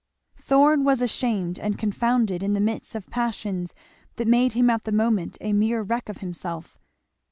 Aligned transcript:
Thorn 0.41 0.83
was 0.83 0.99
ashamed 1.03 1.59
and 1.59 1.77
confounded, 1.77 2.41
in 2.41 2.53
the 2.53 2.59
midst 2.59 2.95
of 2.95 3.11
passions 3.11 3.75
that 4.15 4.27
made 4.27 4.53
him 4.53 4.67
at 4.67 4.83
the 4.83 4.91
moment 4.91 5.37
a 5.41 5.53
mere 5.53 5.83
wreck 5.83 6.09
of 6.09 6.21
himself. 6.21 6.79